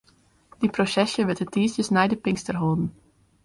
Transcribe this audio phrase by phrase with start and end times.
[0.59, 2.87] Dy prosesje wurdt de tiisdeis nei de Pinkster holden.